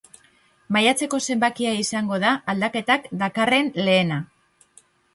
[0.77, 4.23] Maiatzeko zenbakia izango da aldaketak dakarren lehena.